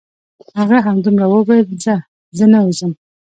[0.57, 1.95] هغه همدومره وویل: ځه
[2.37, 2.91] زه نه وځم.